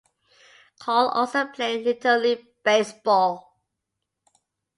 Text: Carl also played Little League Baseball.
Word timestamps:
Carl 0.79 1.09
also 1.09 1.45
played 1.45 1.85
Little 1.85 2.17
League 2.17 2.47
Baseball. 2.63 3.59